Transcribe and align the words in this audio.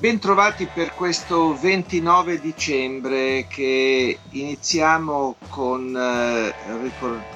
Bentrovati 0.00 0.66
per 0.72 0.94
questo 0.94 1.54
29 1.54 2.40
dicembre 2.40 3.46
che 3.46 4.18
iniziamo 4.30 5.36
con, 5.50 5.94
eh, 5.94 6.54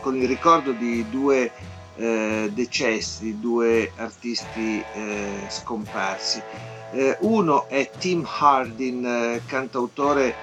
con 0.01 0.17
il 0.17 0.27
ricordo 0.27 0.73
di 0.73 1.05
due 1.11 1.53
eh, 1.97 2.51
decessi, 2.55 3.39
due 3.39 3.93
artisti 3.97 4.83
eh, 4.95 5.45
scomparsi. 5.47 6.41
Eh, 6.93 7.19
uno 7.21 7.69
è 7.69 7.91
Tim 7.99 8.27
Hardin, 8.27 9.05
eh, 9.05 9.43
cantautore 9.45 10.35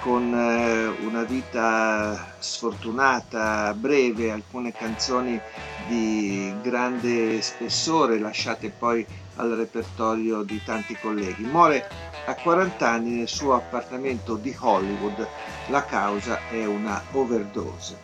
con 0.00 0.34
eh, 0.34 0.86
una 1.06 1.22
vita 1.22 2.34
sfortunata, 2.40 3.72
breve, 3.74 4.32
alcune 4.32 4.72
canzoni 4.72 5.40
di 5.86 6.52
grande 6.60 7.40
spessore 7.40 8.18
lasciate 8.18 8.68
poi 8.76 9.06
al 9.38 9.50
repertorio 9.50 10.42
di 10.42 10.60
tanti 10.64 10.96
colleghi. 11.00 11.42
Muore 11.42 11.88
a 12.26 12.34
40 12.34 12.88
anni 12.88 13.10
nel 13.16 13.28
suo 13.28 13.54
appartamento 13.54 14.36
di 14.36 14.54
Hollywood, 14.58 15.26
la 15.68 15.84
causa 15.84 16.40
è 16.50 16.64
una 16.64 17.02
overdose. 17.12 17.96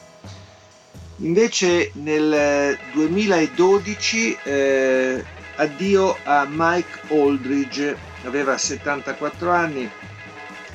Invece 1.19 1.91
nel 1.95 2.77
2012 2.93 4.39
eh, 4.43 5.25
addio 5.57 6.17
a 6.25 6.47
Mike 6.49 7.15
Aldridge, 7.15 7.97
aveva 8.25 8.59
74 8.59 9.51
anni, 9.51 9.89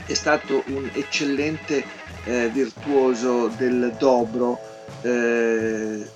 è 0.06 0.14
stato 0.14 0.64
un 0.68 0.90
eccellente 0.94 1.84
eh, 2.24 2.50
virtuoso 2.50 3.48
del 3.48 3.96
dobro, 4.00 4.60
eh, 5.02 6.10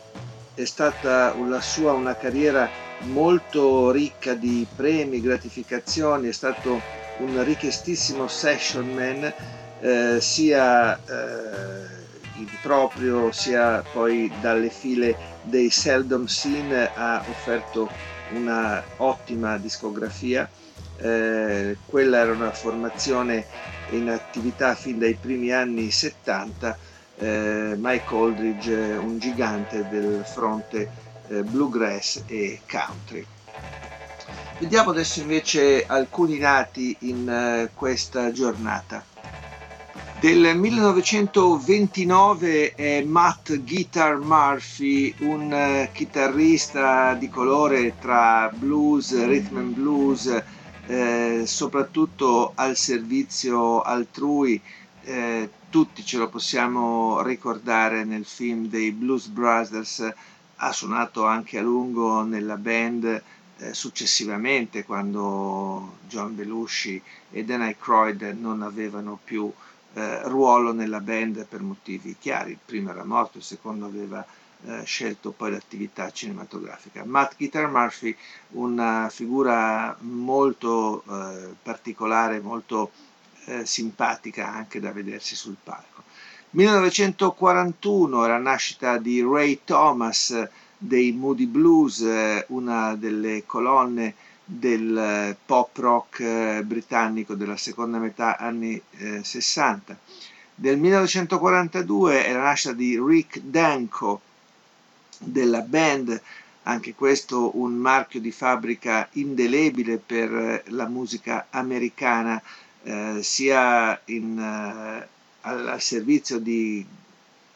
è 0.55 0.65
stata 0.65 1.35
la 1.35 1.61
sua 1.61 1.93
una 1.93 2.15
carriera 2.15 2.69
molto 2.99 3.91
ricca 3.91 4.33
di 4.33 4.65
premi, 4.75 5.21
gratificazioni, 5.21 6.29
è 6.29 6.31
stato 6.33 6.79
un 7.17 7.43
richiestissimo 7.43 8.27
session 8.27 8.93
man 8.93 9.33
eh, 9.79 10.19
sia 10.21 10.95
eh, 10.97 12.01
in 12.37 12.47
proprio 12.61 13.31
sia 13.31 13.83
poi 13.91 14.31
dalle 14.39 14.69
file 14.69 15.15
dei 15.41 15.69
Seldom 15.69 16.25
Scene 16.25 16.89
ha 16.93 17.23
offerto 17.27 17.89
una 18.29 18.83
ottima 18.97 19.57
discografia. 19.57 20.49
Eh, 20.97 21.77
quella 21.85 22.19
era 22.19 22.31
una 22.31 22.51
formazione 22.51 23.45
in 23.89 24.09
attività 24.09 24.73
fin 24.73 24.97
dai 24.97 25.15
primi 25.15 25.51
anni 25.51 25.91
70. 25.91 26.77
Eh, 27.15 27.75
Mike 27.77 28.15
Aldridge, 28.15 28.73
un 28.73 29.19
gigante 29.19 29.87
del 29.87 30.23
fronte 30.25 30.89
eh, 31.27 31.43
bluegrass 31.43 32.23
e 32.27 32.61
country. 32.69 33.25
Vediamo 34.59 34.91
adesso 34.91 35.19
invece 35.19 35.85
alcuni 35.85 36.37
nati 36.37 36.95
in 36.99 37.27
eh, 37.27 37.69
questa 37.73 38.31
giornata. 38.31 39.03
Del 40.23 40.55
1929 40.57 42.75
è 42.75 43.03
Matt 43.03 43.57
Guitar 43.57 44.19
Murphy, 44.19 45.13
un 45.17 45.51
uh, 45.51 45.89
chitarrista 45.91 47.13
di 47.15 47.27
colore 47.27 47.95
tra 47.99 48.49
blues, 48.55 49.11
rhythm 49.25 49.57
and 49.57 49.73
blues, 49.73 50.41
eh, 50.85 51.43
soprattutto 51.45 52.53
al 52.55 52.77
servizio 52.77 53.81
altrui. 53.81 54.61
Eh, 55.03 55.49
tutti 55.69 56.05
ce 56.05 56.17
lo 56.17 56.29
possiamo 56.29 57.21
ricordare 57.21 58.05
nel 58.05 58.23
film 58.23 58.69
dei 58.69 58.93
Blues 58.93 59.27
Brothers 59.27 60.09
ha 60.57 60.71
suonato 60.71 61.25
anche 61.25 61.57
a 61.57 61.61
lungo 61.61 62.23
nella 62.23 62.57
band 62.57 63.23
eh, 63.57 63.73
successivamente 63.73 64.83
quando 64.83 65.97
John 66.07 66.35
Belushi 66.35 67.01
e 67.31 67.43
Dan 67.43 67.61
Aykroyd 67.61 68.35
non 68.39 68.61
avevano 68.61 69.19
più 69.23 69.51
eh, 69.93 70.21
ruolo 70.27 70.73
nella 70.73 70.99
band 70.99 71.45
per 71.45 71.61
motivi 71.61 72.15
chiari. 72.19 72.51
Il 72.51 72.59
primo 72.63 72.89
era 72.89 73.03
morto, 73.03 73.37
il 73.37 73.43
secondo 73.43 73.85
aveva 73.85 74.25
eh, 74.65 74.83
scelto 74.83 75.31
poi 75.31 75.51
l'attività 75.51 76.09
cinematografica. 76.11 77.03
Matt 77.05 77.35
Guitar 77.37 77.69
Murphy, 77.69 78.15
una 78.51 79.09
figura 79.09 79.95
molto 79.99 81.03
eh, 81.07 81.53
particolare, 81.61 82.39
molto 82.39 82.91
eh, 83.45 83.65
simpatica 83.65 84.47
anche 84.47 84.79
da 84.79 84.91
vedersi 84.91 85.35
sul 85.35 85.57
palco. 85.61 86.02
1941 86.53 88.25
è 88.25 88.27
la 88.27 88.37
nascita 88.37 88.97
di 88.99 89.21
Ray 89.21 89.61
Thomas 89.63 90.47
dei 90.77 91.11
Moody 91.11 91.47
Blues, 91.47 92.01
eh, 92.01 92.45
una 92.49 92.95
delle 92.95 93.43
colonne 93.47 94.13
del 94.45 94.95
eh, 94.95 95.37
pop 95.43 95.75
rock 95.77 96.19
eh, 96.19 96.61
britannico 96.63 97.33
della 97.33 97.57
seconda 97.57 97.97
metà 97.97 98.37
anni 98.37 98.79
60. 99.21 99.97
Del 100.53 100.77
1942 100.77 102.25
è 102.25 102.33
la 102.33 102.43
nascita 102.43 102.73
di 102.73 103.01
Rick 103.03 103.39
Danko 103.39 104.21
della 105.17 105.61
band, 105.61 106.21
anche 106.63 106.93
questo 106.93 107.57
un 107.57 107.73
marchio 107.73 108.19
di 108.19 108.31
fabbrica 108.31 109.07
indelebile 109.13 109.97
per 109.97 110.63
la 110.67 110.87
musica 110.87 111.47
americana, 111.49 112.39
eh, 112.83 113.19
sia 113.23 113.99
in, 114.05 114.37
eh, 114.37 115.07
al, 115.43 115.81
servizio 115.81 116.39
di 116.39 116.85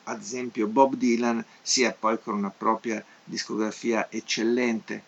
ad 0.04 0.22
esempio 0.22 0.68
Bob 0.68 0.96
Dylan, 0.96 1.44
sia 1.62 1.96
poi 1.98 2.20
con 2.22 2.36
una 2.36 2.50
propria 2.50 3.02
discografia 3.24 4.08
eccellente. 4.10 5.04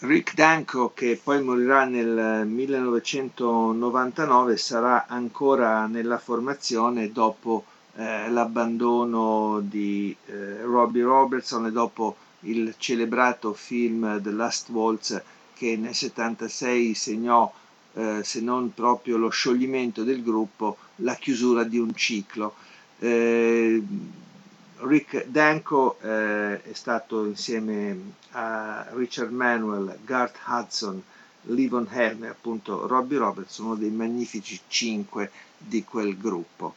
Rick 0.00 0.34
Danko, 0.34 0.92
che 0.94 1.20
poi 1.22 1.42
morirà 1.42 1.84
nel 1.84 2.46
1999, 2.46 4.56
sarà 4.56 5.06
ancora 5.08 5.86
nella 5.86 6.18
formazione 6.18 7.12
dopo 7.12 7.64
eh, 7.96 8.30
l'abbandono 8.30 9.60
di 9.60 10.16
eh, 10.26 10.62
Robbie 10.62 11.02
Robertson 11.02 11.66
e 11.66 11.72
dopo 11.72 12.16
il 12.40 12.74
celebrato 12.78 13.52
film 13.52 14.22
The 14.22 14.30
Last 14.30 14.70
Waltz 14.70 15.22
che 15.54 15.76
nel 15.76 15.90
1976 15.90 16.94
segnò, 16.94 17.52
eh, 17.94 18.20
se 18.22 18.40
non 18.40 18.72
proprio 18.74 19.16
lo 19.16 19.28
scioglimento 19.28 20.02
del 20.02 20.22
gruppo, 20.22 20.76
la 20.96 21.14
chiusura 21.14 21.64
di 21.64 21.78
un 21.78 21.94
ciclo. 21.94 22.54
Eh, 22.98 23.82
Rick 24.82 25.26
Danko 25.26 25.98
eh, 26.00 26.62
è 26.62 26.72
stato 26.72 27.24
insieme 27.26 28.14
a 28.32 28.86
Richard 28.92 29.32
Manuel, 29.32 29.98
Garth 30.04 30.38
Hudson, 30.46 31.02
Livon 31.42 31.88
Helmer, 31.90 32.30
appunto 32.30 32.86
Robbie 32.86 33.18
Roberts, 33.18 33.58
uno 33.58 33.74
dei 33.74 33.90
magnifici 33.90 34.58
cinque 34.68 35.30
di 35.56 35.84
quel 35.84 36.16
gruppo. 36.16 36.74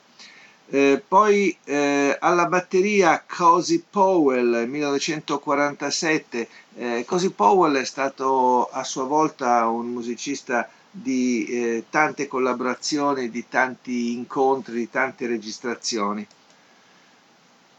Eh, 0.67 1.03
poi 1.05 1.55
eh, 1.65 2.17
alla 2.19 2.47
batteria 2.47 3.23
Cozy 3.27 3.83
Powell 3.89 4.65
1947. 4.67 6.47
Eh, 6.75 7.03
Cozy 7.05 7.29
Powell 7.29 7.75
è 7.75 7.85
stato 7.85 8.69
a 8.69 8.83
sua 8.83 9.03
volta 9.03 9.67
un 9.67 9.87
musicista 9.87 10.67
di 10.95 11.45
eh, 11.45 11.85
tante 11.89 12.27
collaborazioni, 12.27 13.31
di 13.31 13.47
tanti 13.49 14.13
incontri, 14.13 14.75
di 14.75 14.89
tante 14.91 15.25
registrazioni. 15.25 16.25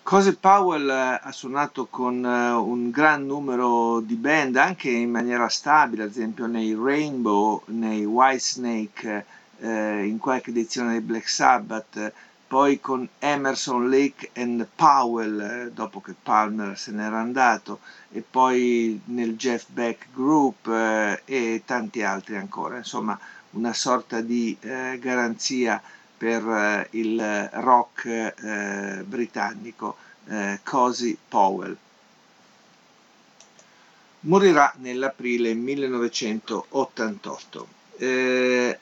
Cose 0.03 0.35
Powell 0.35 0.91
eh, 0.91 1.21
ha 1.23 1.33
suonato 1.33 1.87
con 1.87 2.25
eh, 2.25 2.51
un 2.51 2.91
gran 2.91 3.25
numero 3.25 4.01
di 4.01 4.17
band, 4.17 4.57
anche 4.57 4.91
in 4.91 5.11
maniera 5.11 5.49
stabile, 5.49 6.03
ad 6.03 6.11
esempio 6.11 6.47
nei 6.47 6.75
Rainbow, 6.75 7.63
nei 7.67 8.05
Whitesnake, 8.05 9.25
eh, 9.61 10.05
in 10.05 10.19
qualche 10.19 10.51
edizione 10.51 10.91
dei 10.91 11.01
Black 11.01 11.29
Sabbath, 11.29 12.13
poi 12.47 12.81
con 12.81 13.09
Emerson, 13.19 13.91
Lake 13.91 14.31
and 14.35 14.67
Powell, 14.75 15.41
eh, 15.41 15.71
dopo 15.73 16.01
che 16.01 16.15
Palmer 16.21 16.79
se 16.79 16.93
n'era 16.93 17.19
andato, 17.19 17.81
e 18.11 18.23
poi 18.29 19.01
nel 19.07 19.37
Jeff 19.37 19.67
Beck 19.69 20.07
Group 20.13 20.69
eh, 20.69 21.23
e 21.25 21.63
tanti 21.65 22.03
altri 22.03 22.37
ancora. 22.37 22.77
Insomma, 22.77 23.19
una 23.51 23.73
sorta 23.73 24.21
di 24.21 24.57
eh, 24.61 24.99
garanzia 25.01 25.81
per 26.17 26.47
eh, 26.47 26.87
il 26.91 27.49
rock 27.53 29.03
britannico, 29.05 29.97
Cozy 30.63 31.19
Powell. 31.29 31.77
morirà 34.25 34.73
nell'aprile 34.79 35.55
1988. 35.55 37.67
Eh, 37.97 38.79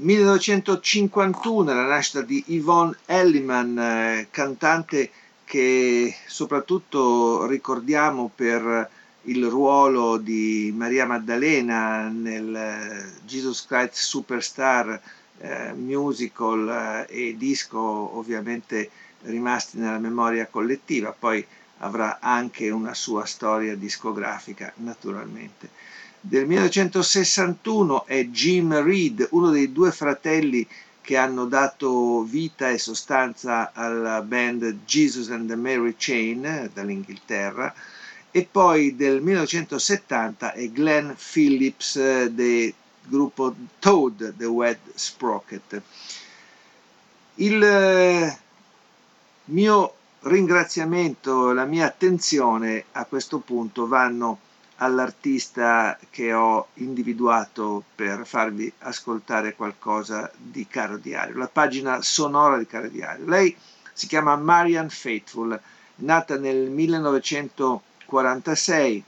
1951 0.00 1.74
la 1.74 1.84
nascita 1.84 2.22
di 2.22 2.44
Yvonne 2.48 2.96
Elliman, 3.06 3.78
eh, 3.78 4.28
cantante 4.30 5.10
che 5.42 6.14
soprattutto 6.26 7.46
ricordiamo 7.46 8.30
per 8.32 8.88
il 9.22 9.44
ruolo 9.46 10.16
di 10.16 10.72
Maria 10.76 11.04
Maddalena 11.04 12.06
nel 12.08 12.54
eh, 12.54 13.24
Jesus 13.26 13.66
Christ 13.66 13.94
Superstar 13.94 15.00
eh, 15.38 15.72
musical 15.72 17.06
eh, 17.08 17.28
e 17.30 17.36
disco 17.36 17.80
ovviamente 17.80 18.90
rimasti 19.22 19.78
nella 19.78 19.98
memoria 19.98 20.46
collettiva, 20.46 21.12
poi 21.18 21.44
avrà 21.78 22.18
anche 22.20 22.70
una 22.70 22.94
sua 22.94 23.24
storia 23.24 23.74
discografica 23.74 24.72
naturalmente. 24.76 25.70
Del 26.20 26.46
1961 26.46 28.06
è 28.06 28.24
Jim 28.26 28.82
Reed, 28.82 29.28
uno 29.30 29.50
dei 29.50 29.72
due 29.72 29.92
fratelli 29.92 30.66
che 31.00 31.16
hanno 31.16 31.46
dato 31.46 32.22
vita 32.22 32.70
e 32.70 32.78
sostanza 32.78 33.70
alla 33.72 34.20
band 34.22 34.80
Jesus 34.84 35.30
and 35.30 35.48
the 35.48 35.54
Mary 35.54 35.94
Chain 35.96 36.70
dall'Inghilterra 36.74 37.72
e 38.32 38.46
poi 38.50 38.96
del 38.96 39.22
1970 39.22 40.52
è 40.52 40.68
Glenn 40.70 41.12
Phillips 41.12 41.96
eh, 41.96 42.30
del 42.32 42.74
gruppo 43.04 43.54
Toad, 43.78 44.34
The 44.36 44.44
Wet 44.44 44.80
Sprocket. 44.94 45.80
Il 47.36 47.62
eh, 47.62 48.38
mio 49.46 49.94
ringraziamento, 50.22 51.52
la 51.52 51.64
mia 51.64 51.86
attenzione 51.86 52.84
a 52.92 53.04
questo 53.04 53.38
punto 53.38 53.86
vanno 53.86 54.40
all'artista 54.78 55.98
che 56.10 56.32
ho 56.32 56.68
individuato 56.74 57.84
per 57.94 58.26
farvi 58.26 58.72
ascoltare 58.80 59.54
qualcosa 59.54 60.30
di 60.36 60.66
Caro 60.68 60.98
Diario, 60.98 61.36
la 61.36 61.48
pagina 61.48 62.02
sonora 62.02 62.58
di 62.58 62.66
Caro 62.66 62.88
Diario. 62.88 63.26
Lei 63.26 63.56
si 63.92 64.06
chiama 64.06 64.36
Marian 64.36 64.90
Faithful, 64.90 65.60
nata 65.96 66.38
nel 66.38 66.70
1946, 66.70 69.04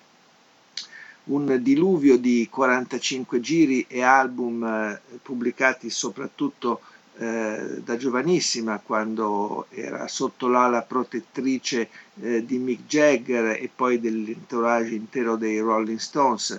un 1.25 1.59
diluvio 1.63 2.17
di 2.19 2.49
45 2.51 3.41
giri 3.41 3.85
e 3.89 4.03
album 4.03 4.65
eh, 4.65 5.01
pubblicati 5.23 5.91
soprattutto 5.91 6.81
eh, 7.21 7.83
da 7.85 7.99
giovanissima 7.99 8.81
quando 8.83 9.67
era 9.69 10.09
sotto 10.09 10.49
l'ala 10.49 10.81
protettrice 10.81 11.91
eh, 12.23 12.47
di 12.47 12.57
Mick 12.57 12.87
Jagger 12.87 13.61
e 13.61 13.69
poi 13.75 14.01
dell'entourage 14.01 14.95
intero 14.95 15.37
dei 15.37 15.59
Rolling 15.59 15.99
Stones. 15.99 16.59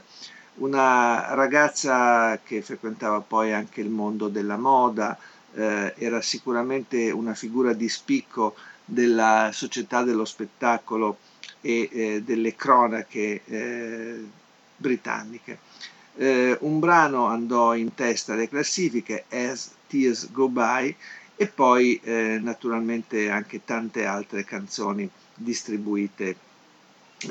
Una 0.55 1.33
ragazza 1.33 2.39
che 2.43 2.61
frequentava 2.61 3.21
poi 3.21 3.53
anche 3.53 3.81
il 3.81 3.89
mondo 3.89 4.27
della 4.27 4.57
moda, 4.57 5.17
eh, 5.55 5.95
era 5.97 6.21
sicuramente 6.21 7.09
una 7.09 7.33
figura 7.33 7.73
di 7.73 7.89
spicco 7.89 8.53
della 8.85 9.49
società 9.51 10.03
dello 10.03 10.25
spettacolo 10.25 11.17
e 11.61 11.89
eh, 11.91 12.21
delle 12.23 12.55
cronache 12.55 13.41
eh, 13.45 14.23
britanniche. 14.77 15.57
Eh, 16.15 16.57
un 16.61 16.79
brano 16.79 17.25
andò 17.25 17.73
in 17.75 17.93
testa 17.93 18.33
alle 18.33 18.49
classifiche, 18.49 19.25
As 19.29 19.71
Tears 19.87 20.31
Go 20.31 20.49
By, 20.49 20.95
e 21.35 21.47
poi 21.47 21.99
eh, 22.03 22.37
naturalmente 22.39 23.29
anche 23.29 23.65
tante 23.65 24.05
altre 24.05 24.43
canzoni 24.43 25.09
distribuite 25.33 26.35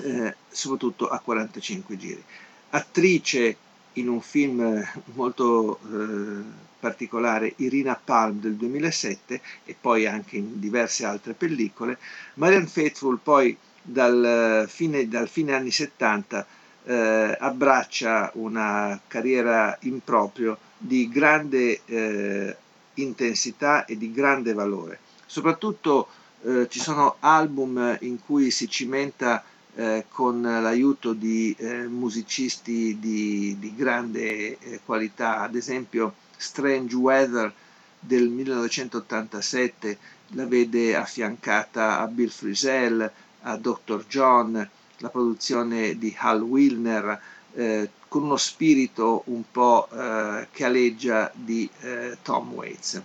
eh, 0.03 0.35
soprattutto 0.49 1.09
a 1.09 1.19
45 1.21 1.97
giri. 1.97 2.25
Attrice 2.71 3.57
in 3.95 4.09
un 4.09 4.21
film 4.21 4.85
molto 5.15 5.79
eh, 5.93 6.43
particolare, 6.79 7.53
Irina 7.57 8.01
Palm 8.03 8.41
del 8.41 8.55
2007 8.55 9.41
e 9.65 9.77
poi 9.81 10.07
anche 10.07 10.37
in 10.37 10.59
diverse 10.59 11.05
altre 11.05 11.35
pellicole, 11.35 11.99
Marianne 12.35 12.67
Faithful 12.67 13.19
poi 13.23 13.57
dal 13.83 14.67
fine, 14.69 15.09
dal 15.09 15.29
fine 15.29 15.55
anni 15.55 15.71
70 15.71 16.47
eh, 16.85 17.37
abbraccia 17.39 18.31
una 18.35 18.99
carriera 19.07 19.77
in 19.83 20.03
proprio 20.03 20.59
di 20.77 21.09
grande 21.09 21.81
eh, 21.85 22.57
intensità 22.95 23.85
e 23.85 23.97
di 23.97 24.13
grande 24.13 24.53
valore. 24.53 24.99
Soprattutto 25.27 26.09
eh, 26.43 26.67
ci 26.69 26.81
sono 26.81 27.17
album 27.21 27.97
in 28.01 28.19
cui 28.25 28.51
si 28.51 28.69
cimenta 28.69 29.45
eh, 29.75 30.07
con 30.09 30.43
l'aiuto 30.43 31.13
di 31.13 31.55
eh, 31.59 31.87
musicisti 31.87 32.99
di, 32.99 33.57
di 33.59 33.75
grande 33.75 34.59
eh, 34.59 34.81
qualità, 34.85 35.41
ad 35.41 35.55
esempio 35.55 36.15
Strange 36.37 36.97
Weather 36.97 37.53
del 37.99 38.29
1987 38.29 39.99
la 40.29 40.47
vede 40.47 40.97
affiancata 40.97 42.01
a 42.01 42.07
Bill 42.07 42.29
Frisell, 42.29 43.11
a 43.43 43.57
Dr. 43.57 44.05
John, 44.07 44.69
la 45.01 45.09
produzione 45.09 45.99
di 45.99 46.15
Hal 46.19 46.41
Wilner, 46.41 47.21
eh, 47.55 47.91
con 48.09 48.23
uno 48.23 48.37
spirito 48.37 49.23
un 49.27 49.43
po' 49.51 49.89
eh, 49.93 50.49
che 50.51 50.65
aleggia 50.65 51.31
di 51.35 51.69
eh, 51.81 52.19
Tom 52.23 52.53
Waits. 52.53 53.03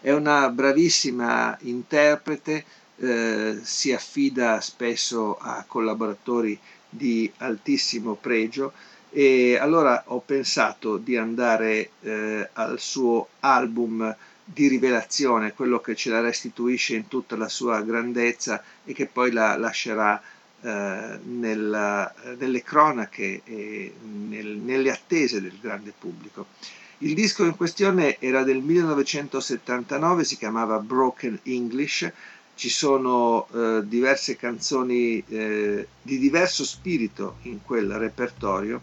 È 0.00 0.12
una 0.12 0.48
bravissima 0.50 1.56
interprete, 1.62 2.64
eh, 2.96 3.58
si 3.62 3.92
affida 3.92 4.60
spesso 4.60 5.36
a 5.38 5.64
collaboratori 5.66 6.58
di 6.88 7.30
altissimo 7.38 8.14
pregio 8.14 8.72
e 9.10 9.56
allora 9.56 10.04
ho 10.08 10.20
pensato 10.20 10.96
di 10.96 11.16
andare 11.16 11.90
eh, 12.00 12.48
al 12.52 12.78
suo 12.78 13.28
album 13.40 14.14
di 14.44 14.68
rivelazione, 14.68 15.54
quello 15.54 15.80
che 15.80 15.94
ce 15.94 16.10
la 16.10 16.20
restituisce 16.20 16.94
in 16.96 17.08
tutta 17.08 17.36
la 17.36 17.48
sua 17.48 17.80
grandezza 17.80 18.62
e 18.84 18.92
che 18.92 19.06
poi 19.06 19.32
la 19.32 19.56
lascerà 19.56 20.20
eh, 20.64 21.18
nella, 21.24 22.10
nelle 22.38 22.62
cronache 22.62 23.42
e 23.44 23.92
nel, 24.02 24.46
nelle 24.46 24.90
attese 24.90 25.42
del 25.42 25.58
grande 25.60 25.92
pubblico. 25.96 26.46
Il 26.98 27.12
disco 27.12 27.44
in 27.44 27.54
questione 27.54 28.18
era 28.18 28.44
del 28.44 28.62
1979, 28.62 30.24
si 30.24 30.38
chiamava 30.38 30.78
Broken 30.78 31.38
English, 31.42 32.10
ci 32.54 32.70
sono 32.70 33.46
eh, 33.52 33.82
diverse 33.84 34.36
canzoni 34.36 35.22
eh, 35.28 35.86
di 36.00 36.18
diverso 36.18 36.64
spirito 36.64 37.36
in 37.42 37.62
quel 37.62 37.90
repertorio. 37.92 38.80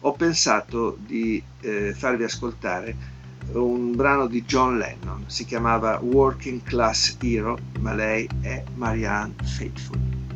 Ho 0.00 0.12
pensato 0.12 0.98
di 1.00 1.42
eh, 1.62 1.94
farvi 1.94 2.24
ascoltare 2.24 2.94
un 3.52 3.96
brano 3.96 4.26
di 4.26 4.44
John 4.44 4.76
Lennon, 4.76 5.24
si 5.28 5.46
chiamava 5.46 5.98
Working 6.02 6.62
Class 6.62 7.16
Hero, 7.22 7.58
ma 7.80 7.94
lei 7.94 8.28
è 8.42 8.62
Marianne 8.74 9.34
Faithful. 9.44 10.31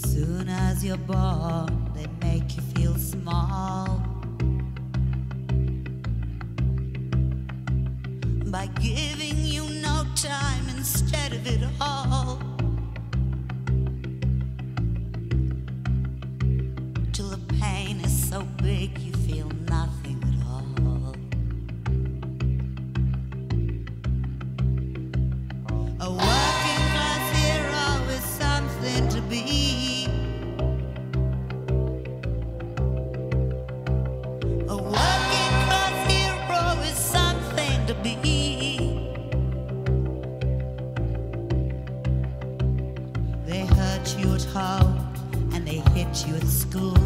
Soon 0.00 0.48
as 0.48 0.84
you're 0.84 0.96
born, 0.96 1.90
they 1.94 2.06
make 2.20 2.56
you 2.56 2.62
feel 2.74 2.94
small. 2.94 4.00
By 8.46 8.66
giving 8.80 9.44
you 9.44 9.68
no 9.82 10.06
time 10.14 10.68
instead 10.76 11.32
of 11.32 11.46
it 11.46 11.62
all. 11.80 12.57
They 43.48 43.64
hurt 43.64 44.18
you 44.18 44.34
at 44.34 44.44
home 44.44 44.98
and 45.54 45.66
they 45.66 45.80
hit 45.96 46.26
you 46.26 46.34
at 46.34 46.46
school. 46.46 46.98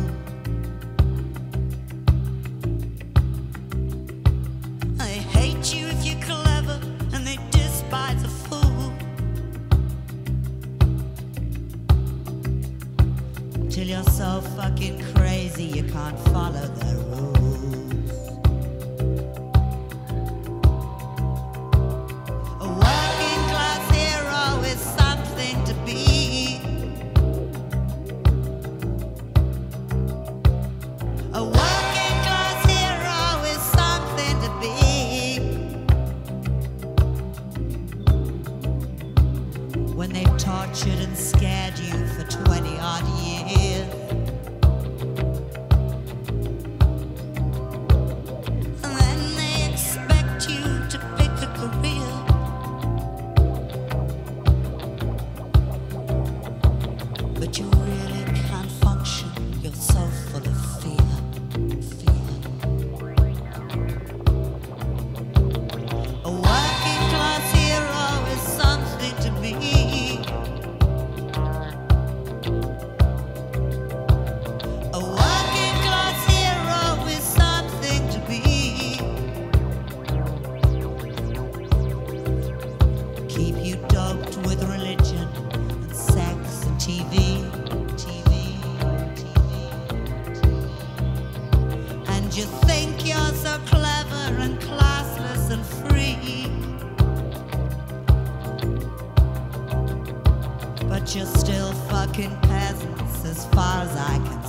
Peasants 102.13 103.25
as 103.25 103.47
far 103.47 103.83
as 103.83 103.97
I 103.97 104.19
can 104.19 104.42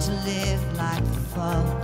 to 0.00 0.12
live 0.12 0.76
like 0.76 1.04
the 1.04 1.20
fall. 1.32 1.75